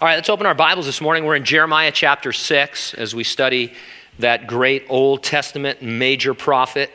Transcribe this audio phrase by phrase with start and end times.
[0.00, 1.26] All right, let's open our Bibles this morning.
[1.26, 3.74] We're in Jeremiah chapter 6 as we study
[4.18, 6.90] that great Old Testament major prophet.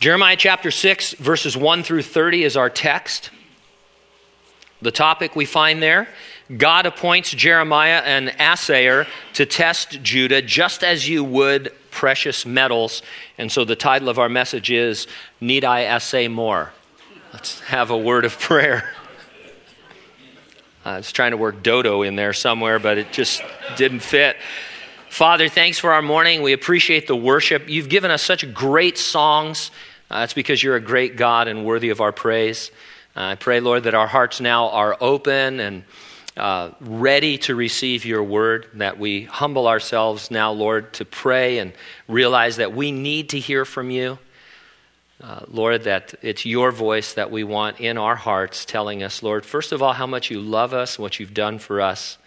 [0.00, 3.30] Jeremiah chapter 6, verses 1 through 30 is our text.
[4.82, 6.08] The topic we find there
[6.56, 13.00] God appoints Jeremiah an assayer to test Judah just as you would precious metals.
[13.38, 15.06] And so the title of our message is
[15.40, 16.72] Need I Assay More?
[17.32, 18.92] Let's have a word of prayer.
[20.86, 23.42] I was trying to work dodo in there somewhere, but it just
[23.76, 24.36] didn't fit.
[25.08, 26.42] Father, thanks for our morning.
[26.42, 27.68] We appreciate the worship.
[27.68, 29.72] You've given us such great songs.
[30.08, 32.70] Uh, that's because you're a great God and worthy of our praise.
[33.16, 35.82] Uh, I pray, Lord, that our hearts now are open and
[36.36, 41.72] uh, ready to receive your word, that we humble ourselves now, Lord, to pray and
[42.06, 44.20] realize that we need to hear from you.
[45.22, 49.46] Uh, Lord, that it's your voice that we want in our hearts telling us, Lord,
[49.46, 52.18] first of all, how much you love us and what you've done for us.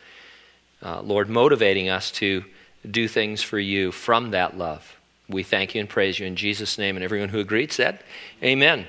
[0.82, 2.44] Uh, Lord, motivating us to
[2.90, 4.98] do things for you from that love.
[5.28, 6.96] We thank you and praise you in Jesus' name.
[6.98, 8.00] And everyone who agreed said,
[8.42, 8.88] Amen.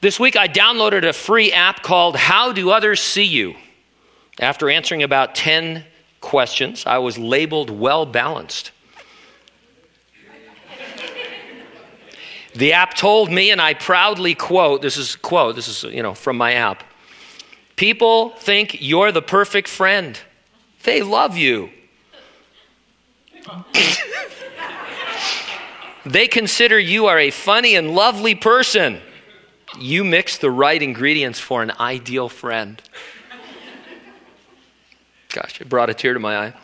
[0.00, 3.56] This week I downloaded a free app called How Do Others See You?
[4.38, 5.84] After answering about 10
[6.20, 8.70] questions, I was labeled well balanced.
[12.58, 16.12] The app told me, and I proudly quote this is quote, this is you know
[16.12, 16.82] from my app.
[17.76, 20.18] People think you're the perfect friend.
[20.82, 21.70] They love you.
[26.04, 29.00] they consider you are a funny and lovely person.
[29.78, 32.82] You mix the right ingredients for an ideal friend.
[35.28, 36.54] Gosh, it brought a tear to my eye.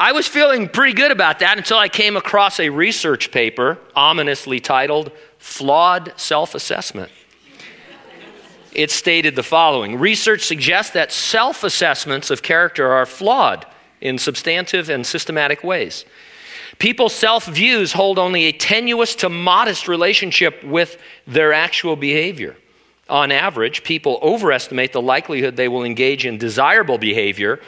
[0.00, 4.58] I was feeling pretty good about that until I came across a research paper ominously
[4.58, 7.12] titled Flawed Self Assessment.
[8.72, 13.66] It stated the following Research suggests that self assessments of character are flawed
[14.00, 16.06] in substantive and systematic ways.
[16.78, 20.96] People's self views hold only a tenuous to modest relationship with
[21.26, 22.56] their actual behavior.
[23.10, 27.60] On average, people overestimate the likelihood they will engage in desirable behavior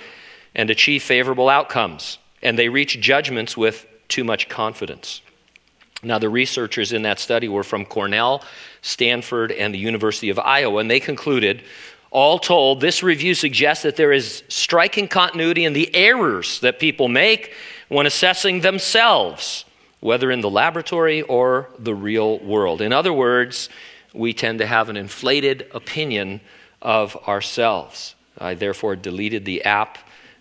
[0.54, 5.22] and achieve favorable outcomes, and they reach judgments with too much confidence.
[6.02, 8.42] Now, the researchers in that study were from Cornell,
[8.80, 11.62] Stanford, and the University of Iowa, and they concluded
[12.10, 17.08] all told, this review suggests that there is striking continuity in the errors that people
[17.08, 17.54] make
[17.88, 19.64] when assessing themselves,
[20.00, 22.82] whether in the laboratory or the real world.
[22.82, 23.70] In other words,
[24.12, 26.42] we tend to have an inflated opinion
[26.82, 28.14] of ourselves.
[28.36, 29.96] I therefore deleted the app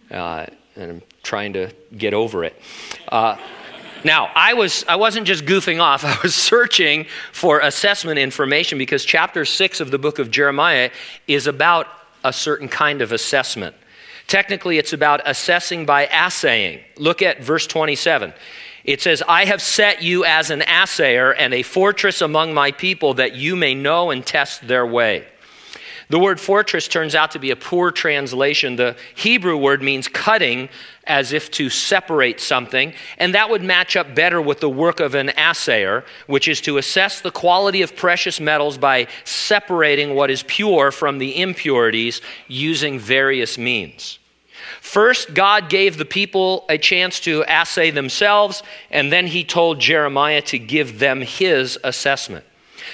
[0.10, 2.60] uh, and trying to get over it.
[3.08, 3.38] Uh,
[4.04, 9.06] now, I, was, I wasn't just goofing off, I was searching for assessment information because
[9.06, 10.92] chapter 6 of the book of Jeremiah
[11.28, 11.88] is about
[12.24, 13.76] a certain kind of assessment.
[14.28, 16.82] Technically, it's about assessing by assaying.
[16.98, 18.34] Look at verse 27.
[18.84, 23.16] It says, I have set you as an assayer and a fortress among my people
[23.16, 25.28] that you may know and test their way.
[26.12, 28.76] The word fortress turns out to be a poor translation.
[28.76, 30.68] The Hebrew word means cutting
[31.06, 35.16] as if to separate something, and that would match up better with the work of
[35.16, 40.44] an assayer, which is to assess the quality of precious metals by separating what is
[40.44, 42.20] pure from the impurities
[42.50, 44.20] using various means.
[44.82, 50.42] First, God gave the people a chance to assay themselves, and then he told Jeremiah
[50.42, 52.44] to give them his assessment.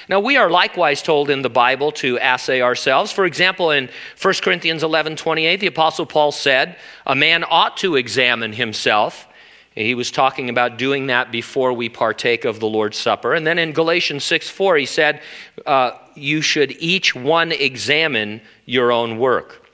[0.08, 3.12] Now, we are likewise told in the Bible to assay ourselves.
[3.12, 3.88] For example, in
[4.20, 6.76] 1 Corinthians 11 28, the Apostle Paul said,
[7.06, 9.26] A man ought to examine himself.
[9.74, 13.34] He was talking about doing that before we partake of the Lord's Supper.
[13.34, 15.22] And then in Galatians 6 4, he said,
[15.66, 19.68] uh, You should each one examine your own work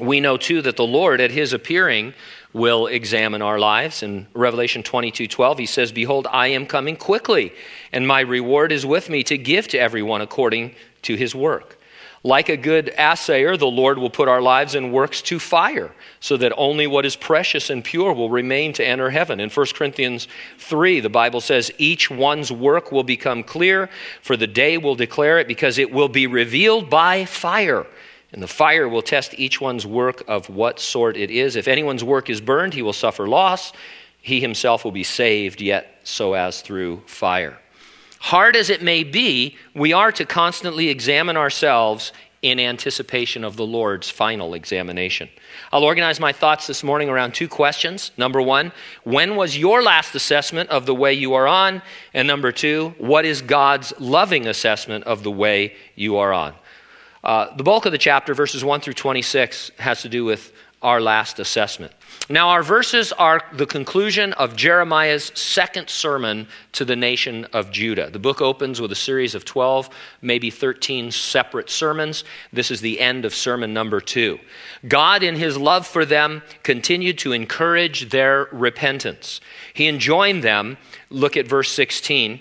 [0.00, 2.14] we know too that the Lord, at his appearing,
[2.52, 4.02] will examine our lives.
[4.02, 7.52] In Revelation 22 12, he says, Behold, I am coming quickly,
[7.92, 11.78] and my reward is with me to give to everyone according to his work.
[12.24, 16.36] Like a good assayer, the Lord will put our lives and works to fire, so
[16.38, 19.38] that only what is precious and pure will remain to enter heaven.
[19.38, 20.26] In 1 Corinthians
[20.58, 23.88] 3, the Bible says, Each one's work will become clear,
[24.20, 27.86] for the day will declare it, because it will be revealed by fire
[28.32, 31.56] and the fire will test each one's work of what sort it is.
[31.56, 33.72] If anyone's work is burned, he will suffer loss.
[34.20, 37.58] He himself will be saved, yet so as through fire.
[38.20, 43.66] Hard as it may be, we are to constantly examine ourselves in anticipation of the
[43.66, 45.28] Lord's final examination.
[45.72, 48.12] I'll organize my thoughts this morning around two questions.
[48.16, 48.70] Number one,
[49.02, 51.82] when was your last assessment of the way you are on?
[52.14, 56.54] And number two, what is God's loving assessment of the way you are on?
[57.24, 61.00] Uh, the bulk of the chapter, verses 1 through 26, has to do with our
[61.00, 61.92] last assessment.
[62.30, 68.10] Now, our verses are the conclusion of Jeremiah's second sermon to the nation of Judah.
[68.10, 69.90] The book opens with a series of 12,
[70.22, 72.22] maybe 13 separate sermons.
[72.52, 74.38] This is the end of sermon number two.
[74.86, 79.40] God, in his love for them, continued to encourage their repentance.
[79.74, 80.76] He enjoined them,
[81.10, 82.40] look at verse 16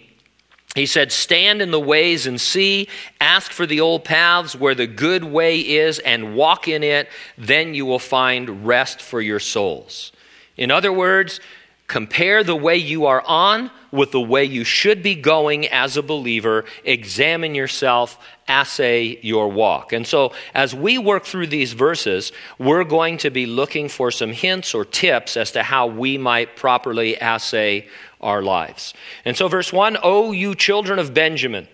[0.76, 2.88] he said, Stand in the ways and see,
[3.20, 7.10] ask for the old paths where the good way is, and walk in it.
[7.38, 10.12] Then you will find rest for your souls.
[10.56, 11.40] In other words,
[11.88, 16.04] compare the way you are on with the way you should be going as a
[16.04, 16.66] believer.
[16.84, 19.94] Examine yourself, assay your walk.
[19.94, 24.34] And so, as we work through these verses, we're going to be looking for some
[24.34, 27.88] hints or tips as to how we might properly assay
[28.22, 28.94] our lives.
[29.26, 31.68] And so, verse 1 O you children of Benjamin,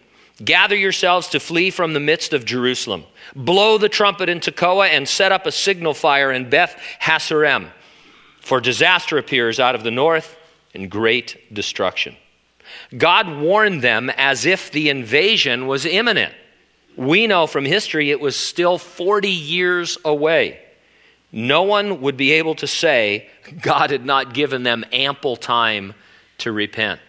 [0.44, 3.06] gather yourselves to flee from the midst of Jerusalem.
[3.36, 7.70] Blow the trumpet in Tekoa and set up a signal fire in Beth Haccerem,
[8.42, 10.38] for disaster appears out of the north
[10.74, 12.16] and great destruction.
[12.98, 16.34] God warned them as if the invasion was imminent.
[16.96, 20.60] We know from history it was still 40 years away.
[21.32, 23.30] No one would be able to say
[23.62, 25.96] God had not given them ample time
[26.44, 27.00] to repent.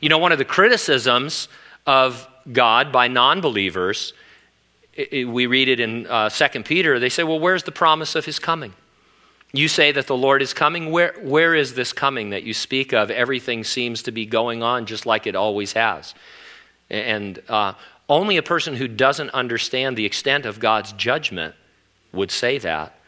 [0.00, 1.48] You know, one of the criticisms
[1.86, 4.12] of God by non believers,
[4.96, 8.38] we read it in uh, 2 Peter, they say, well, where's the promise of his
[8.38, 8.74] coming?
[9.52, 10.90] You say that the Lord is coming.
[10.90, 13.10] Where, where is this coming that you speak of?
[13.10, 16.14] Everything seems to be going on just like it always has.
[16.88, 17.74] And uh,
[18.08, 21.54] only a person who doesn't understand the extent of God's judgment
[22.12, 22.98] would say that.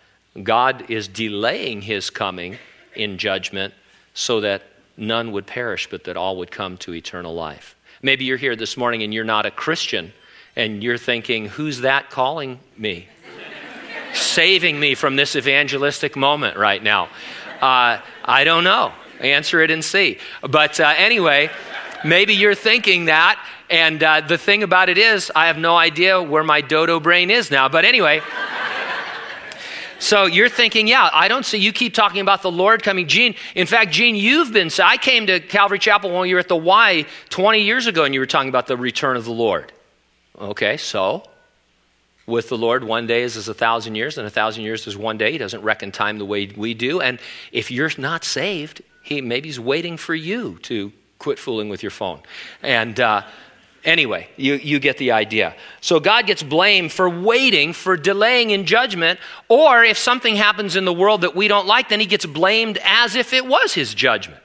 [0.42, 2.58] God is delaying his coming
[2.94, 3.72] in judgment
[4.14, 4.62] so that
[4.96, 7.76] none would perish, but that all would come to eternal life.
[8.02, 10.12] Maybe you're here this morning and you're not a Christian,
[10.56, 13.08] and you're thinking, who's that calling me?
[14.12, 17.08] Saving me from this evangelistic moment right now.
[17.60, 18.92] Uh, I don't know.
[19.20, 20.18] Answer it and see.
[20.42, 21.50] But uh, anyway,
[22.04, 26.22] maybe you're thinking that, and uh, the thing about it is, I have no idea
[26.22, 27.68] where my dodo brain is now.
[27.68, 28.20] But anyway,
[30.04, 33.08] so you're thinking, yeah, I don't see, you keep talking about the Lord coming.
[33.08, 36.40] Gene, in fact, Gene, you've been, so I came to Calvary Chapel when you were
[36.40, 39.32] at the Y 20 years ago and you were talking about the return of the
[39.32, 39.72] Lord.
[40.38, 41.24] Okay, so
[42.26, 44.94] with the Lord, one day is as a thousand years, and a thousand years is
[44.94, 45.32] one day.
[45.32, 47.00] He doesn't reckon time the way we do.
[47.00, 47.18] And
[47.50, 51.90] if you're not saved, he maybe he's waiting for you to quit fooling with your
[51.90, 52.20] phone.
[52.62, 53.22] And uh,
[53.84, 55.54] Anyway, you, you get the idea.
[55.82, 60.86] So God gets blamed for waiting, for delaying in judgment, or if something happens in
[60.86, 63.92] the world that we don't like, then he gets blamed as if it was his
[63.92, 64.40] judgment.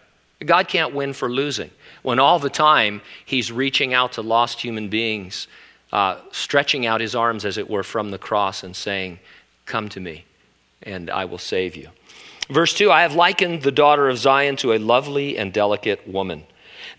[0.45, 1.71] God can't win for losing.
[2.01, 5.47] When all the time he's reaching out to lost human beings,
[5.91, 9.19] uh, stretching out his arms, as it were, from the cross and saying,
[9.65, 10.25] Come to me,
[10.83, 11.89] and I will save you.
[12.50, 16.44] Verse 2 I have likened the daughter of Zion to a lovely and delicate woman.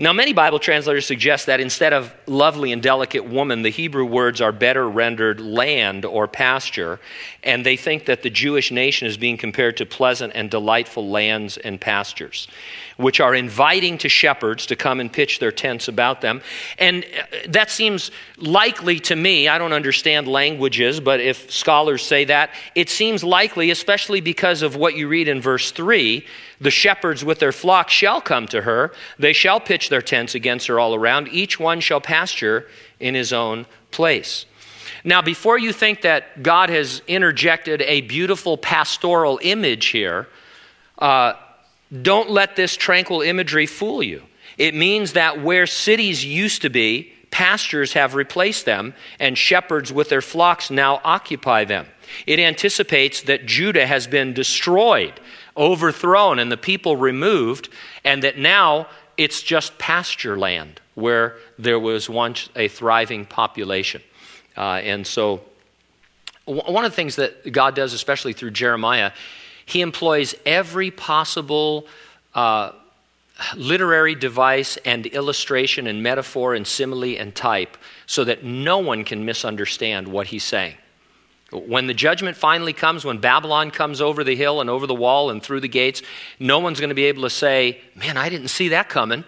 [0.03, 4.41] Now, many Bible translators suggest that instead of lovely and delicate woman, the Hebrew words
[4.41, 6.99] are better rendered land or pasture,
[7.43, 11.59] and they think that the Jewish nation is being compared to pleasant and delightful lands
[11.59, 12.49] and pastures
[12.97, 16.43] which are inviting to shepherds to come and pitch their tents about them.
[16.79, 19.49] And uh, that seems likely to me.
[19.49, 24.77] I don't understand languages, but if scholars say that, it seems likely, especially because of
[24.77, 26.25] what you read in verse 3
[26.61, 30.67] the shepherds with their flock shall come to her, they shall pitch their tents against
[30.67, 32.69] her all around, each one shall pasture
[32.99, 34.45] in his own place.
[35.03, 40.29] Now, before you think that God has interjected a beautiful pastoral image here,
[40.99, 41.35] uh,
[42.03, 44.23] don't let this tranquil imagery fool you.
[44.59, 50.09] It means that where cities used to be, pastures have replaced them, and shepherds with
[50.09, 51.87] their flocks now occupy them.
[52.27, 55.21] It anticipates that Judah has been destroyed,
[55.57, 57.69] overthrown, and the people removed,
[58.05, 64.03] and that now it's just pasture land where there was once a thriving population.
[64.57, 65.41] Uh, and so,
[66.45, 69.13] one of the things that God does, especially through Jeremiah,
[69.71, 71.87] he employs every possible
[72.35, 72.73] uh,
[73.57, 79.25] literary device and illustration and metaphor and simile and type so that no one can
[79.25, 80.75] misunderstand what he's saying.
[81.53, 85.31] When the judgment finally comes, when Babylon comes over the hill and over the wall
[85.31, 86.03] and through the gates,
[86.39, 89.25] no one's going to be able to say, Man, I didn't see that coming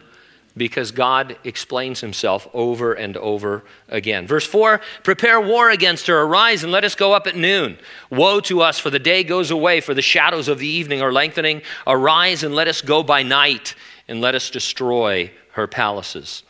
[0.56, 4.26] because God explains himself over and over again.
[4.26, 7.78] Verse 4 Prepare war against her, arise and let us go up at noon.
[8.11, 11.12] Woe to us, for the day goes away, for the shadows of the evening are
[11.12, 11.62] lengthening.
[11.87, 13.75] Arise and let us go by night,
[14.09, 16.42] and let us destroy her palaces.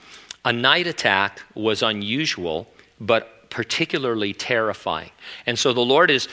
[0.44, 2.66] A night attack was unusual,
[3.00, 5.11] but particularly terrifying.
[5.47, 6.28] And so the Lord is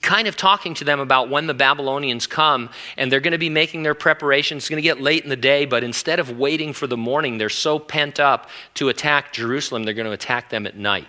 [0.00, 3.50] kind of talking to them about when the Babylonians come, and they're going to be
[3.50, 4.64] making their preparations.
[4.64, 7.38] It's going to get late in the day, but instead of waiting for the morning,
[7.38, 11.06] they're so pent up to attack Jerusalem, they're going to attack them at night.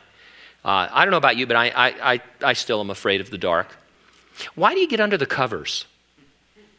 [0.63, 3.29] Uh, I don't know about you, but I, I, I, I, still am afraid of
[3.29, 3.75] the dark.
[4.55, 5.85] Why do you get under the covers?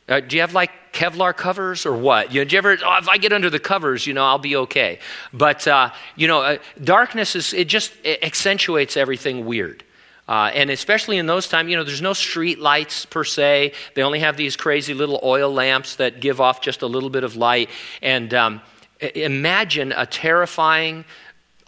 [0.09, 2.33] Uh, do you have like Kevlar covers or what?
[2.33, 4.39] You know, do you ever, oh, if I get under the covers, you know, I'll
[4.39, 5.01] be okay.
[5.35, 9.83] But, uh, you know, uh, darkness is, it just it accentuates everything weird.
[10.27, 13.73] Uh, and especially in those times, you know, there's no street lights per se.
[13.95, 17.25] They only have these crazy little oil lamps that give off just a little bit
[17.25, 17.69] of light.
[18.01, 18.63] And um,
[19.01, 21.05] imagine a terrifying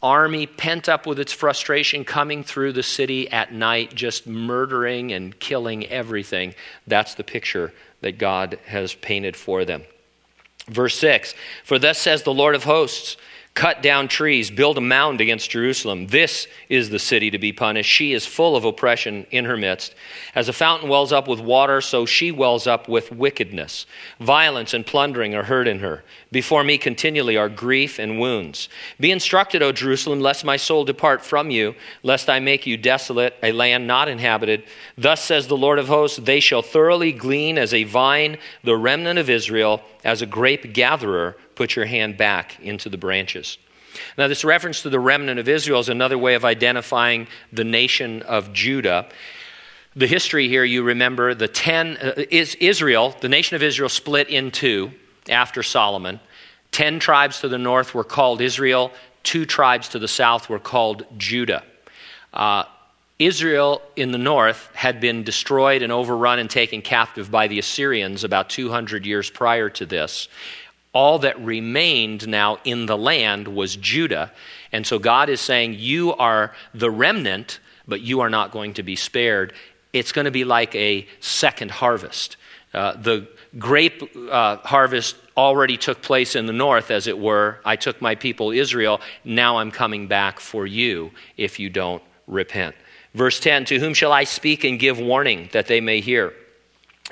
[0.03, 5.39] army pent up with its frustration coming through the city at night, just murdering and
[5.39, 6.55] killing everything.
[6.87, 9.83] That's the picture that God has painted for them.
[10.69, 11.35] Verse 6
[11.65, 13.17] For thus says the Lord of hosts,
[13.57, 16.09] cut down trees, build a mound against Jerusalem.
[16.09, 17.91] This is the city to be punished.
[17.91, 19.95] She is full of oppression in her midst.
[20.35, 23.87] As a fountain wells up with water, so she wells up with wickedness.
[24.21, 26.05] Violence and plundering are heard in her.
[26.31, 28.69] Before me continually are grief and wounds.
[29.01, 33.35] Be instructed, O Jerusalem, lest my soul depart from you, lest I make you desolate,
[33.43, 34.65] a land not inhabited.
[34.99, 39.19] Thus says the Lord of hosts, they shall thoroughly glean as a vine the remnant
[39.19, 43.59] of Israel, as a grape gatherer put your hand back into the branches.
[44.17, 48.23] Now, this reference to the remnant of Israel is another way of identifying the nation
[48.23, 49.09] of Judah.
[49.95, 54.29] The history here, you remember, the ten uh, is Israel, the nation of Israel split
[54.29, 54.93] in two
[55.29, 56.21] after Solomon.
[56.71, 61.07] Ten tribes to the north were called Israel, two tribes to the south were called
[61.17, 61.65] Judah.
[62.33, 62.65] Uh,
[63.19, 68.25] Israel in the north had been destroyed and overrun and taken captive by the Assyrians
[68.25, 70.29] about 200 years prior to this
[70.97, 74.33] all that remained now in the land was Judah.
[74.73, 78.83] And so God is saying, You are the remnant, but you are not going to
[78.83, 79.53] be spared.
[79.93, 82.39] It's going to be like a second harvest.
[82.73, 87.61] Uh, the grape uh, harvest already took place in the north, as it were.
[87.63, 89.03] I took my people Israel.
[89.23, 92.75] Now I'm coming back for you if you don't repent.
[93.13, 96.33] Verse 10 To whom shall I speak and give warning that they may hear?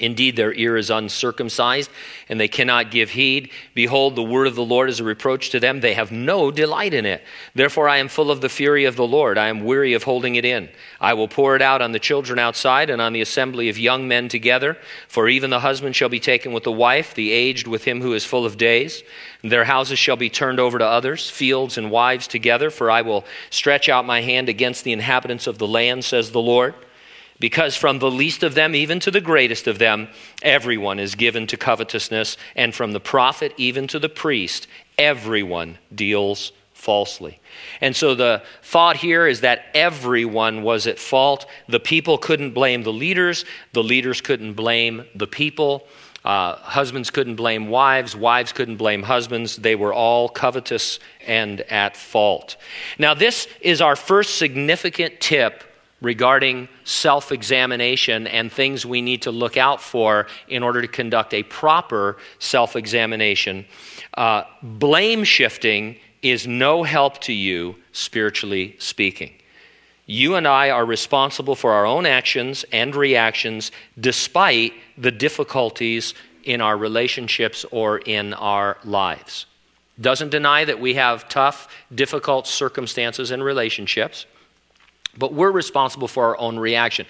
[0.01, 1.89] Indeed, their ear is uncircumcised,
[2.29, 3.51] and they cannot give heed.
[3.75, 5.79] Behold, the word of the Lord is a reproach to them.
[5.79, 7.23] They have no delight in it.
[7.55, 9.39] Therefore, I am full of the fury of the Lord.
[9.39, 10.69] I am weary of holding it in.
[11.01, 14.09] I will pour it out on the children outside and on the assembly of young
[14.09, 14.77] men together.
[15.07, 18.15] For even the husband shall be taken with the wife, the aged with him who
[18.15, 19.05] is full of days.
[19.43, 22.69] Their houses shall be turned over to others, fields and wives together.
[22.69, 26.41] For I will stretch out my hand against the inhabitants of the land, says the
[26.41, 26.75] Lord.
[27.45, 30.09] Because from the least of them even to the greatest of them,
[30.41, 36.53] everyone is given to covetousness, and from the prophet even to the priest, everyone deals
[36.73, 37.41] falsely.
[37.83, 41.45] And so the thought here is that everyone was at fault.
[41.69, 45.87] The people couldn't blame the leaders, the leaders couldn't blame the people.
[46.25, 49.57] Uh, husbands couldn't blame wives, wives couldn't blame husbands.
[49.57, 52.57] They were all covetous and at fault.
[52.99, 55.63] Now, this is our first significant tip
[56.05, 61.35] regarding self examination and things we need to look out for in order to conduct
[61.35, 63.65] a proper self examination.
[64.17, 69.33] Uh, blame shifting is no help to you, spiritually speaking.
[70.07, 76.61] You and I are responsible for our own actions and reactions despite the difficulties in
[76.61, 79.47] our relationships or in our lives.
[79.99, 84.27] Doesn't deny that we have tough, difficult circumstances and relationships.
[85.19, 87.07] But we're responsible for our own reaction.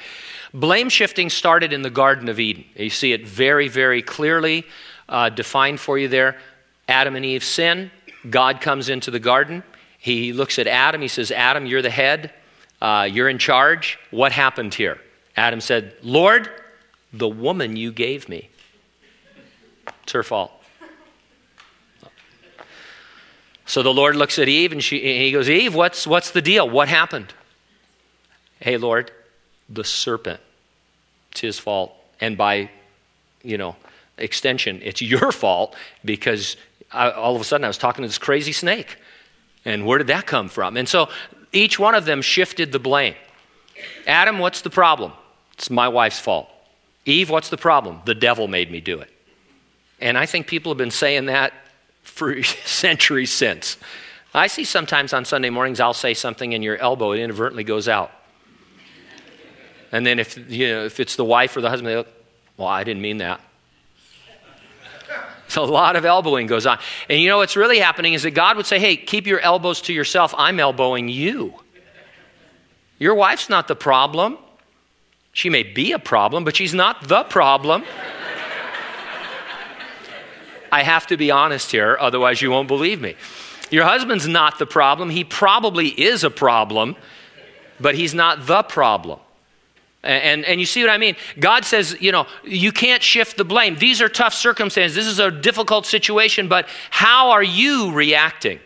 [0.52, 2.64] Blame shifting started in the Garden of Eden.
[2.76, 4.64] You see it very, very clearly
[5.08, 6.38] uh, defined for you there.
[6.88, 7.90] Adam and Eve sin.
[8.28, 9.62] God comes into the garden.
[9.98, 11.00] He looks at Adam.
[11.00, 12.32] He says, Adam, you're the head.
[12.80, 13.98] Uh, you're in charge.
[14.10, 14.98] What happened here?
[15.36, 16.50] Adam said, Lord,
[17.12, 18.50] the woman you gave me.
[20.02, 20.52] It's her fault.
[23.66, 26.42] So the Lord looks at Eve and, she, and he goes, Eve, what's, what's the
[26.42, 26.68] deal?
[26.68, 27.32] What happened?
[28.64, 29.10] Hey, Lord,
[29.68, 30.40] the serpent,
[31.32, 31.94] it's his fault.
[32.18, 32.70] And by,
[33.42, 33.76] you know,
[34.16, 36.56] extension, it's your fault because
[36.90, 38.96] I, all of a sudden I was talking to this crazy snake.
[39.66, 40.78] And where did that come from?
[40.78, 41.10] And so
[41.52, 43.14] each one of them shifted the blame.
[44.06, 45.12] Adam, what's the problem?
[45.52, 46.48] It's my wife's fault.
[47.04, 48.00] Eve, what's the problem?
[48.06, 49.10] The devil made me do it.
[50.00, 51.52] And I think people have been saying that
[52.02, 53.76] for centuries since.
[54.32, 57.88] I see sometimes on Sunday mornings I'll say something and your elbow it inadvertently goes
[57.88, 58.10] out.
[59.94, 62.04] And then if, you know, if it's the wife or the husband, they go,
[62.56, 63.40] well, I didn't mean that.
[65.56, 66.80] A lot of elbowing goes on.
[67.08, 69.80] And you know what's really happening is that God would say, hey, keep your elbows
[69.82, 70.34] to yourself.
[70.36, 71.54] I'm elbowing you.
[72.98, 74.36] Your wife's not the problem.
[75.32, 77.84] She may be a problem, but she's not the problem.
[80.72, 83.14] I have to be honest here, otherwise, you won't believe me.
[83.70, 85.10] Your husband's not the problem.
[85.10, 86.96] He probably is a problem,
[87.78, 89.20] but he's not the problem.
[90.04, 91.16] And, and you see what I mean?
[91.40, 93.76] God says, you know, you can't shift the blame.
[93.76, 94.94] These are tough circumstances.
[94.94, 98.60] This is a difficult situation, but how are you reacting?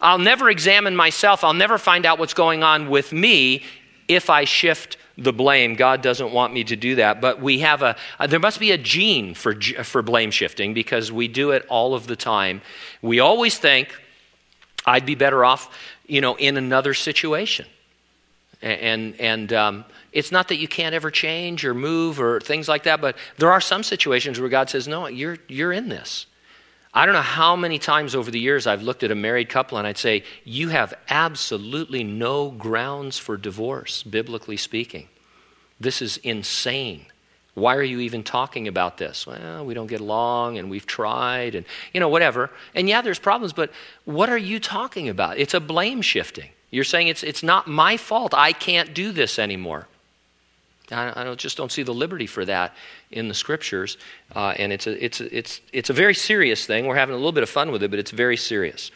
[0.00, 1.44] I'll never examine myself.
[1.44, 3.62] I'll never find out what's going on with me
[4.08, 5.74] if I shift the blame.
[5.74, 7.20] God doesn't want me to do that.
[7.20, 7.96] But we have a,
[8.28, 9.54] there must be a gene for,
[9.84, 12.62] for blame shifting because we do it all of the time.
[13.00, 13.94] We always think,
[14.86, 15.72] I'd be better off,
[16.06, 17.66] you know, in another situation.
[18.62, 22.84] And, and um, it's not that you can't ever change or move or things like
[22.84, 26.26] that, but there are some situations where God says, no, you're, you're in this.
[26.92, 29.78] I don't know how many times over the years I've looked at a married couple
[29.78, 35.08] and I'd say, You have absolutely no grounds for divorce, biblically speaking.
[35.78, 37.06] This is insane.
[37.54, 39.26] Why are you even talking about this?
[39.26, 42.50] Well, we don't get along and we've tried and, you know, whatever.
[42.74, 43.70] And yeah, there's problems, but
[44.04, 45.38] what are you talking about?
[45.38, 46.50] It's a blame shifting.
[46.70, 48.34] You're saying it's, it's not my fault.
[48.34, 49.88] I can't do this anymore.
[50.90, 52.74] I, I just don't see the liberty for that
[53.10, 53.96] in the scriptures.
[54.34, 56.86] Uh, and it's a, it's, a, it's, it's a very serious thing.
[56.86, 58.90] We're having a little bit of fun with it, but it's very serious.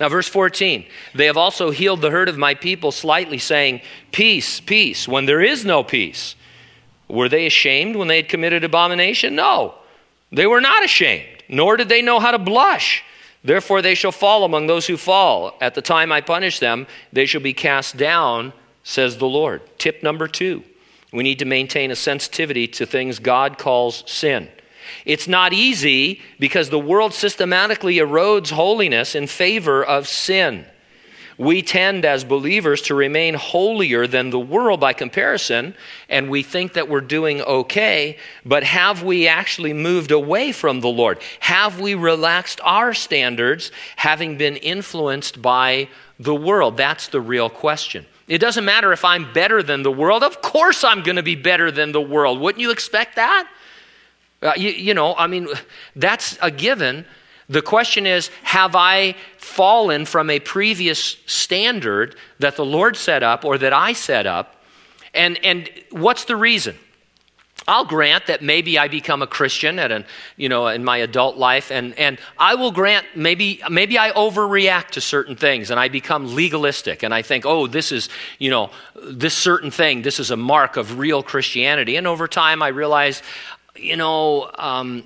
[0.00, 3.80] Now, verse 14 they have also healed the hurt of my people slightly, saying,
[4.12, 6.34] Peace, peace, when there is no peace.
[7.08, 9.34] Were they ashamed when they had committed abomination?
[9.34, 9.74] No,
[10.32, 13.04] they were not ashamed, nor did they know how to blush.
[13.44, 15.56] Therefore, they shall fall among those who fall.
[15.60, 19.60] At the time I punish them, they shall be cast down, says the Lord.
[19.78, 20.64] Tip number two
[21.14, 24.48] we need to maintain a sensitivity to things God calls sin.
[25.04, 30.66] It's not easy because the world systematically erodes holiness in favor of sin.
[31.38, 35.74] We tend as believers to remain holier than the world by comparison,
[36.08, 40.88] and we think that we're doing okay, but have we actually moved away from the
[40.88, 41.20] Lord?
[41.40, 46.76] Have we relaxed our standards, having been influenced by the world?
[46.76, 48.06] That's the real question.
[48.26, 50.22] It doesn't matter if I'm better than the world.
[50.22, 52.40] Of course, I'm going to be better than the world.
[52.40, 53.48] Wouldn't you expect that?
[54.42, 55.48] Uh, you, you know, I mean,
[55.96, 57.04] that's a given.
[57.48, 63.44] The question is Have I fallen from a previous standard that the Lord set up
[63.44, 64.62] or that I set up?
[65.12, 66.76] And, and what's the reason?
[67.66, 70.04] I'll grant that maybe I become a Christian at an,
[70.36, 74.90] you know, in my adult life, and, and I will grant maybe, maybe I overreact
[74.90, 78.70] to certain things and I become legalistic and I think, oh, this is, you know,
[79.02, 81.96] this certain thing, this is a mark of real Christianity.
[81.96, 83.22] And over time I realize
[83.76, 85.04] you know, um,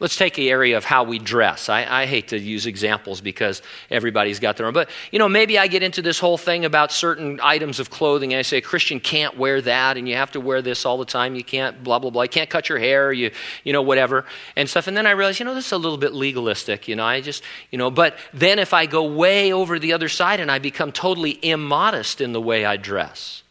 [0.00, 1.68] let's take the area of how we dress.
[1.68, 5.58] I, I, hate to use examples because everybody's got their own, but you know, maybe
[5.58, 8.62] I get into this whole thing about certain items of clothing, and I say a
[8.62, 11.36] Christian can't wear that, and you have to wear this all the time.
[11.36, 12.22] You can't blah blah blah.
[12.22, 13.12] You can't cut your hair.
[13.12, 13.30] You
[13.62, 14.24] you know whatever
[14.56, 14.88] and stuff.
[14.88, 16.88] And then I realize, you know, this is a little bit legalistic.
[16.88, 20.08] You know, I just you know, but then if I go way over the other
[20.08, 23.44] side and I become totally immodest in the way I dress,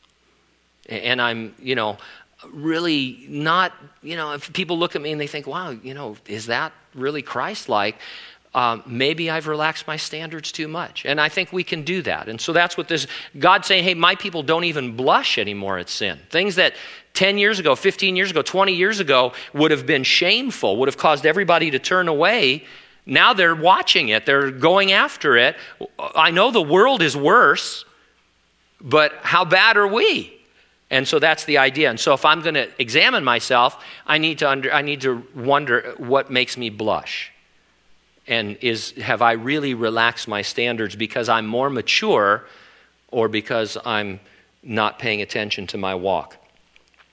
[0.90, 1.98] and I'm you know
[2.52, 6.16] really not, you know, if people look at me and they think, wow, you know,
[6.28, 7.98] is that really Christ like?
[8.56, 11.06] Um, maybe I've relaxed my standards too much.
[11.06, 12.28] And I think we can do that.
[12.28, 13.06] And so that's what this
[13.38, 16.20] God saying, hey, my people don't even blush anymore at sin.
[16.32, 16.74] Things that
[17.14, 20.98] 10 years ago, 15 years ago, 20 years ago would have been shameful, would have
[20.98, 22.66] caused everybody to turn away.
[23.06, 25.56] Now they're watching it, they're going after it.
[26.16, 27.86] I know the world is worse,
[28.82, 30.39] but how bad are we?
[30.92, 31.90] And so that's the idea.
[31.90, 35.24] And so if I'm going to examine myself, I need to under, I need to
[35.36, 37.32] wonder what makes me blush.
[38.28, 42.46] And is have I really relaxed my standards because I'm more mature
[43.10, 44.20] or because I'm
[44.64, 46.38] not paying attention to my walk?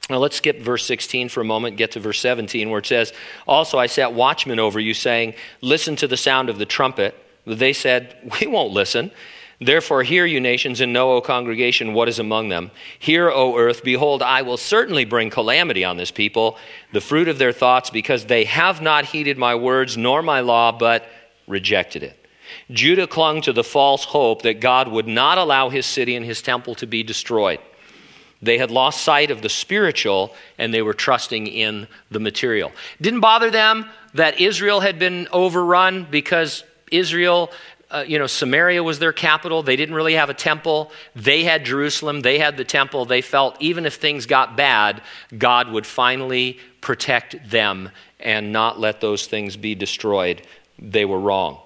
[0.09, 3.13] Now let's skip verse 16 for a moment, get to verse 17 where it says,
[3.47, 7.15] "Also I set watchmen over you saying, listen to the sound of the trumpet."
[7.47, 9.11] They said, "We won't listen."
[9.59, 12.71] Therefore, hear, you nations, and know, O congregation, what is among them.
[12.99, 16.59] Hear, O earth, behold, I will certainly bring calamity on this people,
[16.93, 20.73] the fruit of their thoughts, because they have not heeded my words nor my law,
[20.73, 21.09] but
[21.47, 22.27] rejected it.
[22.71, 26.43] Judah clung to the false hope that God would not allow his city and his
[26.43, 27.61] temple to be destroyed.
[28.43, 32.71] They had lost sight of the spiritual and they were trusting in the material.
[33.01, 37.51] Didn't bother them that Israel had been overrun because Israel
[37.91, 39.63] uh, you know, Samaria was their capital.
[39.63, 40.91] They didn't really have a temple.
[41.15, 42.21] They had Jerusalem.
[42.21, 43.05] They had the temple.
[43.05, 45.03] They felt even if things got bad,
[45.37, 50.43] God would finally protect them and not let those things be destroyed.
[50.79, 51.59] They were wrong.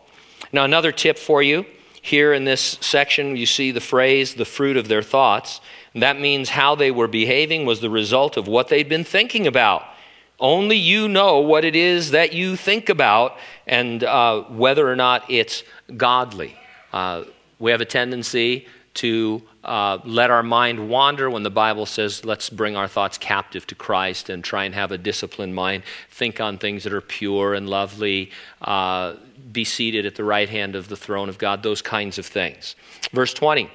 [0.52, 1.64] Now, another tip for you
[2.02, 5.60] here in this section, you see the phrase, the fruit of their thoughts.
[5.94, 9.84] That means how they were behaving was the result of what they'd been thinking about.
[10.40, 15.30] Only you know what it is that you think about and uh, whether or not
[15.30, 15.62] it's
[15.96, 16.56] godly.
[16.92, 17.24] Uh,
[17.58, 22.48] we have a tendency to uh, let our mind wander when the Bible says, let's
[22.48, 25.82] bring our thoughts captive to Christ and try and have a disciplined mind.
[26.10, 28.30] Think on things that are pure and lovely,
[28.62, 29.14] uh,
[29.52, 32.76] be seated at the right hand of the throne of God, those kinds of things.
[33.12, 33.70] Verse 20.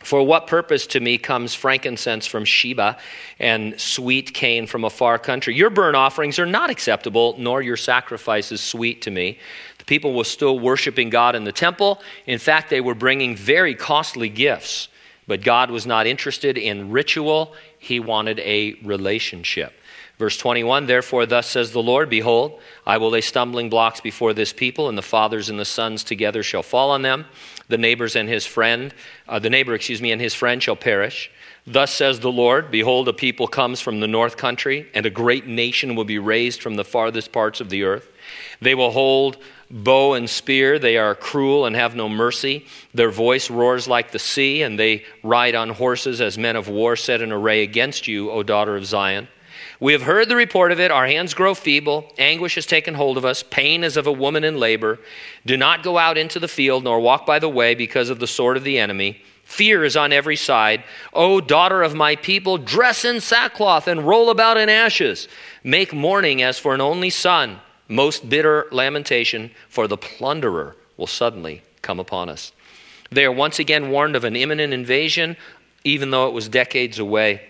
[0.00, 2.96] For what purpose to me comes frankincense from Sheba
[3.38, 5.54] and sweet cane from a far country?
[5.54, 9.38] Your burnt offerings are not acceptable, nor your sacrifices sweet to me.
[9.78, 12.00] The people were still worshiping God in the temple.
[12.26, 14.88] In fact, they were bringing very costly gifts.
[15.26, 19.74] But God was not interested in ritual, He wanted a relationship.
[20.20, 24.52] Verse 21 Therefore, thus says the Lord Behold, I will lay stumbling blocks before this
[24.52, 27.24] people, and the fathers and the sons together shall fall on them.
[27.68, 28.92] The neighbors and his friend,
[29.26, 31.30] uh, the neighbor, excuse me, and his friend shall perish.
[31.66, 35.46] Thus says the Lord Behold, a people comes from the north country, and a great
[35.46, 38.06] nation will be raised from the farthest parts of the earth.
[38.60, 39.38] They will hold
[39.70, 40.78] bow and spear.
[40.78, 42.66] They are cruel and have no mercy.
[42.92, 46.94] Their voice roars like the sea, and they ride on horses as men of war
[46.94, 49.26] set in array against you, O daughter of Zion.
[49.80, 50.90] We have heard the report of it.
[50.90, 52.12] Our hands grow feeble.
[52.18, 53.42] Anguish has taken hold of us.
[53.42, 54.98] Pain is of a woman in labor.
[55.46, 58.26] Do not go out into the field, nor walk by the way because of the
[58.26, 59.22] sword of the enemy.
[59.44, 60.84] Fear is on every side.
[61.14, 65.28] O daughter of my people, dress in sackcloth and roll about in ashes.
[65.64, 71.62] Make mourning as for an only son most bitter lamentation, for the plunderer will suddenly
[71.82, 72.52] come upon us.
[73.10, 75.36] They are once again warned of an imminent invasion,
[75.82, 77.42] even though it was decades away.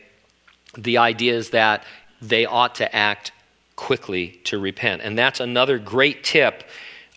[0.79, 1.85] The idea is that
[2.21, 3.33] they ought to act
[3.77, 5.03] quickly to repent.
[5.03, 6.65] And that's another great tip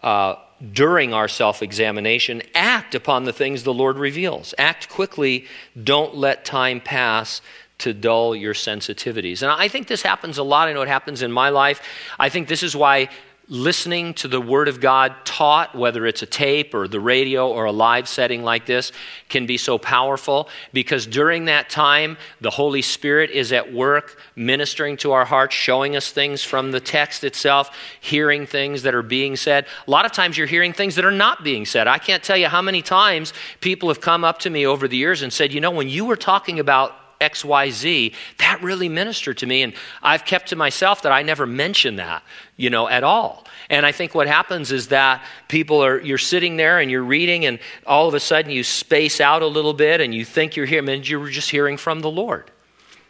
[0.02, 0.36] uh,
[0.72, 2.42] during our self examination.
[2.56, 4.54] Act upon the things the Lord reveals.
[4.58, 5.46] Act quickly.
[5.82, 7.42] Don't let time pass
[7.80, 9.42] to dull your sensitivities.
[9.42, 10.68] And I think this happens a lot.
[10.68, 11.82] I know it happens in my life.
[12.18, 13.10] I think this is why
[13.50, 17.66] listening to the Word of God taught, whether it's a tape or the radio or
[17.66, 18.92] a live setting like this,
[19.28, 24.96] can be so powerful because during that time, the Holy Spirit is at work ministering
[24.98, 29.36] to our hearts, showing us things from the text itself, hearing things that are being
[29.36, 29.66] said.
[29.88, 31.88] A lot of times you're hearing things that are not being said.
[31.88, 34.98] I can't tell you how many times people have come up to me over the
[34.98, 36.96] years and said, You know, when you were talking about
[37.30, 39.64] XYZ, that really ministered to me.
[39.64, 42.24] And I've kept to myself that I never mention that,
[42.58, 43.46] you know, at all.
[43.70, 47.46] And I think what happens is that people are, you're sitting there and you're reading,
[47.46, 50.66] and all of a sudden you space out a little bit and you think you're
[50.66, 52.52] hearing, and you're just hearing from the Lord.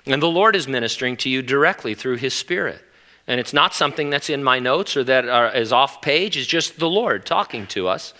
[0.05, 2.81] And the Lord is ministering to you directly through His Spirit.
[3.27, 6.77] And it's not something that's in my notes or that is off page, it's just
[6.77, 8.13] the Lord talking to us.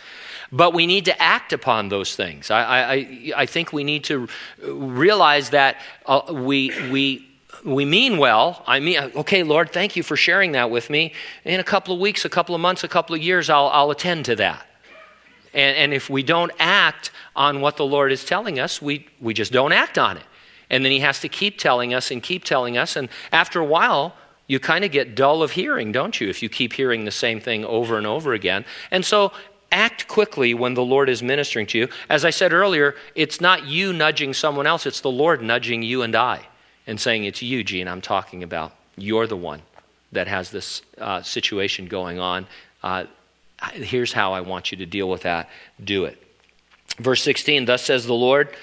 [0.54, 2.52] But we need to act upon those things.
[2.52, 4.28] I, I, I think we need to
[4.62, 7.28] realize that uh, we, we,
[7.66, 8.62] we mean well.
[8.68, 11.14] I mean, okay, Lord, thank you for sharing that with me.
[11.44, 13.90] In a couple of weeks, a couple of months, a couple of years, I'll, I'll
[13.90, 14.68] attend to that.
[15.56, 19.34] And, and if we don't act on what the Lord is telling us, we, we
[19.34, 20.24] just don't act on it.
[20.70, 22.96] And then He has to keep telling us and keep telling us.
[22.96, 26.50] And after a while, you kind of get dull of hearing, don't you, if you
[26.50, 28.66] keep hearing the same thing over and over again.
[28.92, 29.32] And so
[29.74, 31.90] act quickly when the Lord is ministering to you.
[32.10, 36.04] As I said earlier, it's not you nudging someone else, it's the Lord nudging you
[36.04, 36.48] and I
[36.88, 38.74] and saying, It's you, Gene, I'm talking about.
[38.96, 39.62] You're the one
[40.12, 42.46] that has this uh, situation going on.
[42.84, 43.06] Uh,
[43.74, 45.50] here's how I want you to deal with that.
[45.84, 46.22] Do it.
[47.00, 48.56] Verse 16, thus says the Lord.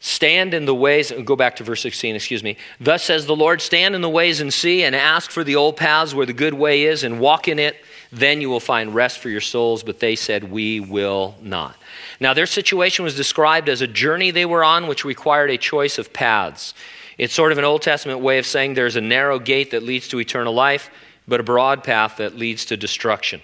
[0.00, 2.56] Stand in the ways, go back to verse 16, excuse me.
[2.78, 5.76] Thus says the Lord, stand in the ways and see, and ask for the old
[5.76, 7.76] paths where the good way is, and walk in it
[8.10, 9.82] then you will find rest for your souls.
[9.82, 11.76] But they said, We will not.
[12.20, 15.98] Now, their situation was described as a journey they were on, which required a choice
[15.98, 16.74] of paths.
[17.16, 20.08] It's sort of an Old Testament way of saying there's a narrow gate that leads
[20.08, 20.90] to eternal life,
[21.26, 23.40] but a broad path that leads to destruction.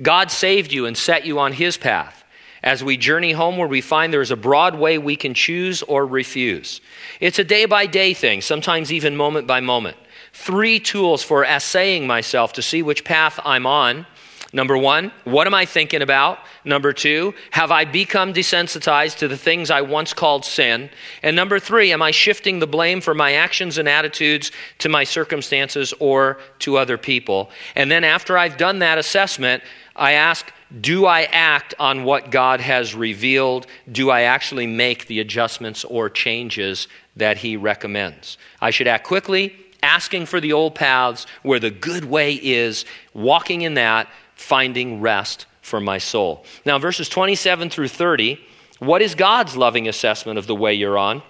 [0.00, 2.24] God saved you and set you on his path.
[2.62, 6.06] As we journey homeward, we find there is a broad way we can choose or
[6.06, 6.80] refuse.
[7.20, 9.96] It's a day by day thing, sometimes even moment by moment
[10.32, 14.06] three tools for assaying myself to see which path I'm on.
[14.54, 16.38] Number one, what am I thinking about?
[16.62, 20.90] Number two, have I become desensitized to the things I once called sin?
[21.22, 25.04] And number three, am I shifting the blame for my actions and attitudes to my
[25.04, 27.50] circumstances or to other people?
[27.74, 29.62] And then after I've done that assessment,
[29.96, 33.66] I ask, do I act on what God has revealed?
[33.90, 38.36] Do I actually make the adjustments or changes that He recommends?
[38.60, 43.62] I should act quickly asking for the old paths where the good way is, walking
[43.62, 46.44] in that, finding rest for my soul.
[46.64, 48.40] Now, verses 27 through 30,
[48.78, 51.22] what is God's loving assessment of the way you're on?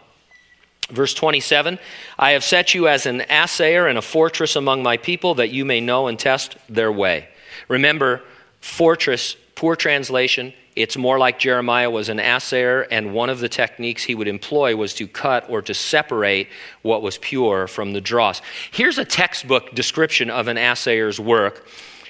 [0.90, 1.78] Verse 27
[2.18, 5.64] I have set you as an assayer and a fortress among my people that you
[5.64, 7.28] may know and test their way.
[7.68, 8.22] Remember,
[8.60, 14.02] fortress, poor translation, it's more like Jeremiah was an assayer, and one of the techniques
[14.02, 16.48] he would employ was to cut or to separate
[16.80, 18.40] what was pure from the dross.
[18.70, 21.66] Here's a textbook description of an assayer's work.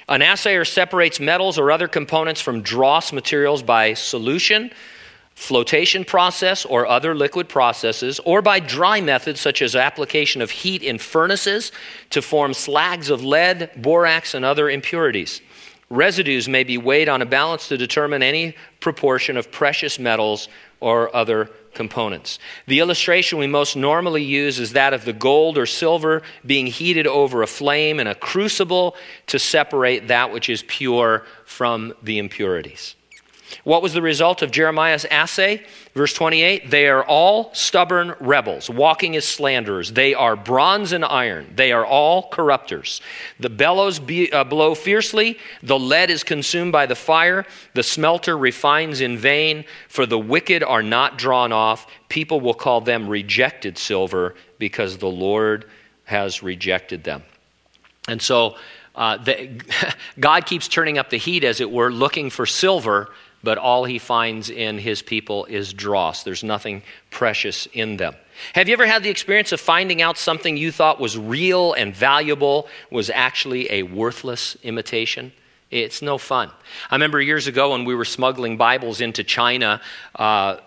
[0.07, 4.71] An assayer separates metals or other components from dross materials by solution,
[5.35, 10.83] flotation process, or other liquid processes, or by dry methods such as application of heat
[10.83, 11.71] in furnaces
[12.11, 15.41] to form slags of lead, borax, and other impurities.
[15.93, 21.15] Residues may be weighed on a balance to determine any proportion of precious metals or
[21.15, 22.39] other components.
[22.65, 27.05] The illustration we most normally use is that of the gold or silver being heated
[27.05, 28.95] over a flame in a crucible
[29.27, 32.95] to separate that which is pure from the impurities.
[33.63, 35.65] What was the result of Jeremiah's assay?
[35.93, 39.91] Verse 28 They are all stubborn rebels, walking as slanderers.
[39.91, 41.53] They are bronze and iron.
[41.55, 43.01] They are all corrupters.
[43.39, 45.37] The bellows be, uh, blow fiercely.
[45.61, 47.45] The lead is consumed by the fire.
[47.73, 49.65] The smelter refines in vain.
[49.87, 51.87] For the wicked are not drawn off.
[52.09, 55.65] People will call them rejected silver because the Lord
[56.05, 57.23] has rejected them.
[58.07, 58.55] And so,
[58.95, 59.61] uh, the,
[60.19, 63.09] God keeps turning up the heat, as it were, looking for silver
[63.43, 66.23] but all he finds in his people is dross.
[66.23, 68.15] There's nothing precious in them.
[68.53, 71.95] Have you ever had the experience of finding out something you thought was real and
[71.95, 75.31] valuable was actually a worthless imitation?
[75.69, 76.51] It's no fun.
[76.89, 79.81] I remember years ago when we were smuggling Bibles into China,
[80.15, 80.57] uh,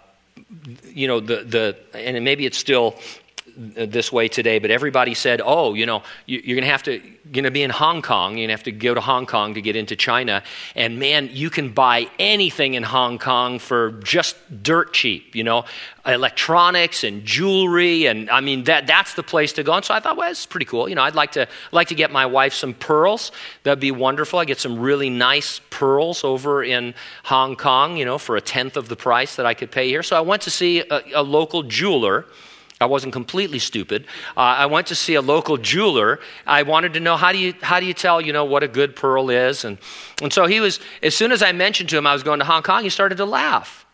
[0.93, 2.97] you know, the, the, and maybe it's still
[3.57, 7.01] Uh, this way today, but everybody said, oh, you know, you're going to have to
[7.33, 8.33] going to be in Hong Kong.
[8.33, 10.42] You're going to have to go to Hong Kong to get into China.
[10.75, 15.64] And man, you can buy anything in Hong Kong for just dirt cheap, you know,
[16.05, 18.05] electronics and jewelry.
[18.05, 19.73] And I mean, that, that's the place to go.
[19.73, 20.87] And so I thought, well, it's pretty cool.
[20.87, 23.33] You know, I'd like to, like to get my wife some pearls.
[23.62, 24.38] That'd be wonderful.
[24.38, 28.77] I get some really nice pearls over in Hong Kong, you know, for a tenth
[28.77, 30.03] of the price that I could pay here.
[30.03, 32.27] So I went to see a, a local jeweler
[32.79, 34.05] I wasn't completely stupid.
[34.37, 36.21] Uh, I went to see a local jeweler.
[36.47, 38.69] I wanted to know how do you how do you tell you know what a
[38.69, 39.79] good pearl is, and
[40.21, 40.79] and so he was.
[41.03, 43.17] As soon as I mentioned to him I was going to Hong Kong, he started
[43.17, 43.87] to laugh,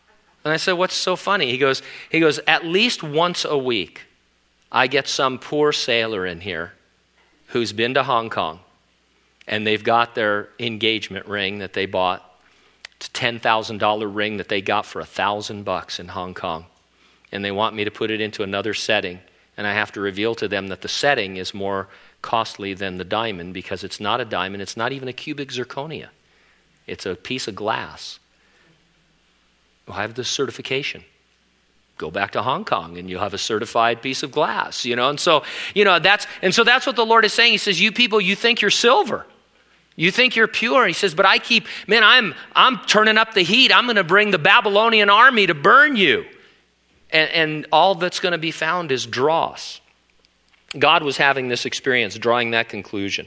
[0.45, 4.03] and I said, "What's so funny?" He goes, "He goes at least once a week,
[4.73, 6.73] I get some poor sailor in here,
[7.49, 8.61] who's been to Hong Kong,
[9.47, 12.29] and they've got their engagement ring that they bought.
[12.97, 16.35] It's a ten thousand dollar ring that they got for a thousand bucks in Hong
[16.35, 16.67] Kong."
[17.33, 19.21] And they want me to put it into another setting.
[19.57, 21.89] And I have to reveal to them that the setting is more
[22.21, 26.09] costly than the diamond because it's not a diamond, it's not even a cubic zirconia,
[26.87, 28.19] it's a piece of glass.
[29.89, 31.05] I have the certification.
[31.99, 35.11] Go back to Hong Kong and you'll have a certified piece of glass, you know.
[35.11, 35.43] And so,
[35.75, 37.53] you know, that's and so that's what the Lord is saying.
[37.53, 39.27] He says, "You people, you think you're silver."
[39.95, 40.87] You think you're pure.
[40.87, 43.71] He says, but I keep, man, I'm I'm turning up the heat.
[43.71, 46.25] I'm going to bring the Babylonian army to burn you
[47.13, 49.81] and, and all that's going to be found is dross.
[50.79, 53.27] God was having this experience, drawing that conclusion.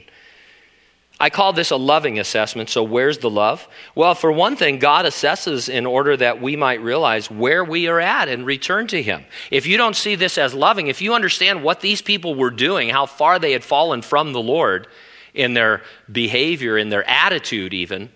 [1.18, 2.68] I call this a loving assessment.
[2.68, 3.66] So, where's the love?
[3.94, 8.00] Well, for one thing, God assesses in order that we might realize where we are
[8.00, 9.24] at and return to Him.
[9.50, 12.90] If you don't see this as loving, if you understand what these people were doing,
[12.90, 14.88] how far they had fallen from the Lord
[15.32, 18.10] in their behavior, in their attitude, even,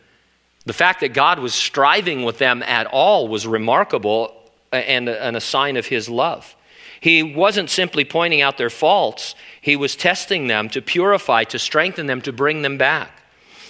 [0.66, 4.39] the fact that God was striving with them at all was remarkable
[4.72, 6.56] and, a sign of his love.
[7.00, 12.06] He wasn't simply pointing out their faults, he was testing them to purify, to strengthen
[12.06, 13.10] them, to bring them back.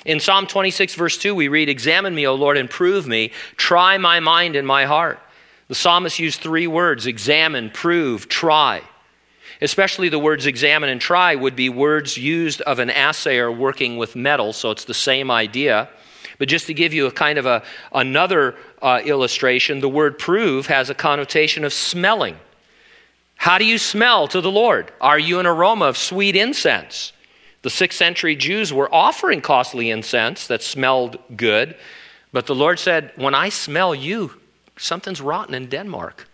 [0.04, 3.32] In Psalm 26, verse 2, we read, Examine me, O Lord, and prove me.
[3.56, 5.20] Try my mind and my heart.
[5.68, 8.82] The psalmist used three words examine, prove, try.
[9.60, 14.16] Especially the words examine and try would be words used of an assayer working with
[14.16, 15.88] metal, so it's the same idea.
[16.40, 20.68] But just to give you a kind of a, another uh, illustration, the word prove
[20.68, 22.38] has a connotation of smelling.
[23.36, 24.90] How do you smell to the Lord?
[25.02, 27.12] Are you an aroma of sweet incense?
[27.60, 31.76] The sixth century Jews were offering costly incense that smelled good,
[32.32, 34.32] but the Lord said, When I smell you,
[34.78, 36.26] something's rotten in Denmark.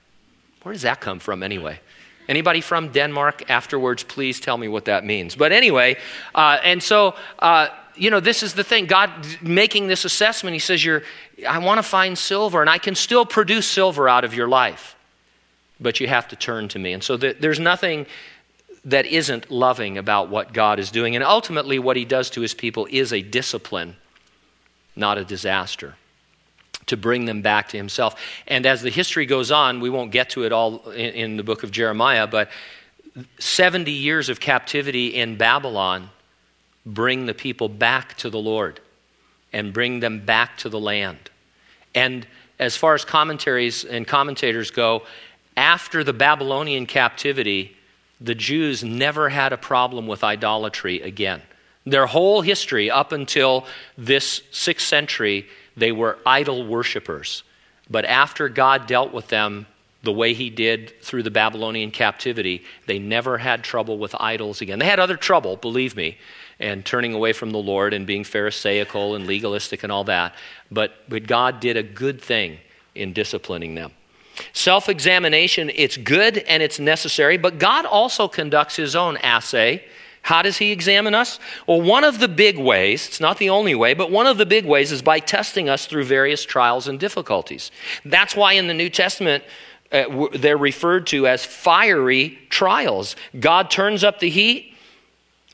[0.63, 1.81] Where does that come from anyway?
[2.29, 5.35] Anybody from Denmark afterwards, please tell me what that means.
[5.35, 5.97] But anyway,
[6.33, 8.87] uh, and so uh, you know, this is the thing.
[8.87, 9.11] God
[9.43, 11.03] making this assessment, He says, You're,
[11.49, 14.97] I want to find silver, and I can still produce silver out of your life,
[15.81, 16.93] but you have to turn to me.
[16.93, 18.07] And so there's nothing
[18.85, 21.17] that isn't loving about what God is doing.
[21.17, 23.97] And ultimately, what He does to His people is a discipline,
[24.95, 25.95] not a disaster.
[26.87, 28.15] to bring them back to himself.
[28.47, 31.43] And as the history goes on, we won't get to it all in, in, the
[31.43, 32.49] book of Jeremiah, but
[33.41, 36.11] 70 years of captivity in Babylon
[36.87, 38.81] bring the people back to the Lord
[39.53, 41.19] and bring them back to the land.
[41.95, 42.27] And
[42.59, 45.03] as far as commentaries and commentators go,
[45.57, 47.77] after the Babylonian captivity,
[48.21, 51.43] the Jews never had a problem with idolatry again.
[51.85, 55.47] Their whole history, up until this sixth century,
[55.77, 57.43] they were idol worshippers.
[57.89, 59.67] But after God dealt with them
[60.03, 64.79] the way he did through the Babylonian captivity, they never had trouble with idols again.
[64.79, 66.19] They had other trouble, believe me,
[66.59, 70.35] and turning away from the Lord and being Pharisaical and legalistic and all that.
[70.71, 72.59] But, but God did a good thing
[72.95, 73.93] in disciplining them.
[74.53, 79.83] Self examination, it's good and it's necessary, but God also conducts his own assay
[80.27, 81.39] how does he examine us?
[81.69, 84.45] Well, one of the big ways, it's not the only way, but one of the
[84.45, 87.71] big ways is by testing us through various trials and difficulties.
[88.05, 89.45] That's why in the New Testament,
[89.93, 93.15] uh, they're referred to as fiery trials.
[93.39, 94.75] God turns up the heat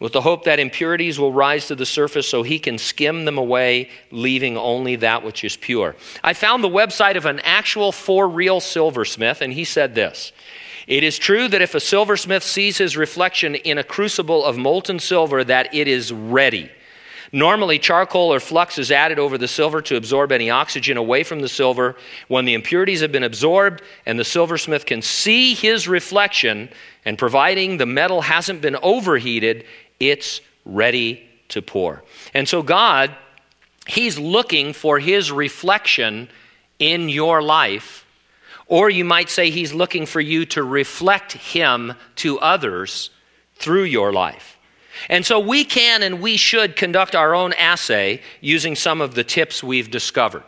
[0.03, 3.39] with the hope that impurities will rise to the surface so he can skim them
[3.39, 5.95] away, leaving only that which is pure.
[6.25, 10.33] I found the website of an actual for real silversmith, and he said this
[10.89, 14.99] it is true that if a silversmith sees his reflection in a crucible of molten
[14.99, 16.69] silver, that it is ready.
[17.35, 21.41] Normally, charcoal or flux is added over the silver to absorb any oxygen away from
[21.41, 21.97] the silver.
[22.29, 26.69] When the impurities have been absorbed and the silversmith can see his reflection,
[27.07, 29.65] and providing the metal hasn't been overheated,
[30.11, 32.03] it's ready to pour.
[32.35, 33.15] And so, God,
[33.87, 36.29] He's looking for His reflection
[36.79, 38.03] in your life
[38.73, 43.11] or you might say he's looking for you to reflect him to others
[43.57, 44.57] through your life.
[45.11, 49.25] And so we can and we should conduct our own assay using some of the
[49.25, 50.43] tips we've discovered,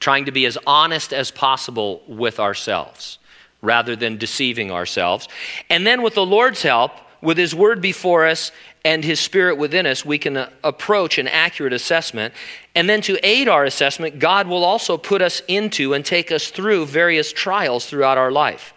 [0.00, 3.20] trying to be as honest as possible with ourselves
[3.62, 5.28] rather than deceiving ourselves.
[5.70, 8.52] And then, with the Lord's help, with His Word before us
[8.84, 12.34] and His Spirit within us, we can uh, approach an accurate assessment.
[12.74, 16.48] And then to aid our assessment, God will also put us into and take us
[16.48, 18.72] through various trials throughout our life.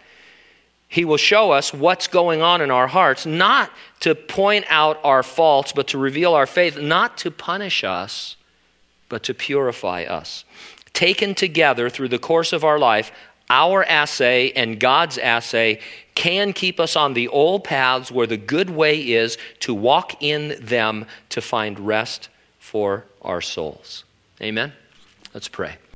[0.88, 5.22] He will show us what's going on in our hearts, not to point out our
[5.22, 8.36] faults, but to reveal our faith, not to punish us,
[9.08, 10.44] but to purify us.
[10.92, 13.10] Taken together through the course of our life,
[13.52, 15.78] our assay and God's assay
[16.14, 20.56] can keep us on the old paths where the good way is to walk in
[20.58, 24.04] them to find rest for our souls.
[24.40, 24.72] Amen?
[25.34, 25.76] Let's pray.